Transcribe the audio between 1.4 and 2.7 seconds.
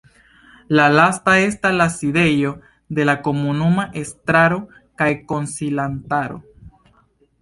estas la sidejo